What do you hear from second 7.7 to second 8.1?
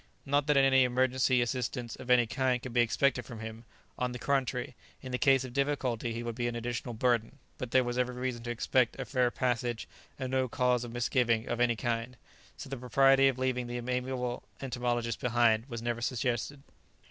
was